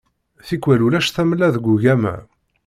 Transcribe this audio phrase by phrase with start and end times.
[0.47, 2.15] Tikwal ulac tamella deg ugama.